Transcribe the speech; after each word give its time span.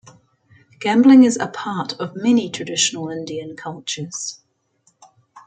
Gambling 0.79 1.25
is 1.25 1.37
a 1.37 1.45
part 1.47 1.93
of 1.99 2.15
many 2.15 2.49
traditional 2.49 3.09
Indian 3.09 3.55
cultures. 3.55 4.39